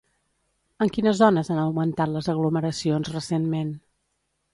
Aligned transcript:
En 0.85 0.91
quines 0.93 1.19
zones 1.19 1.51
han 1.53 1.59
augmentat 1.63 2.13
les 2.13 2.29
aglomeracions 2.35 3.13
recentment? 3.17 3.71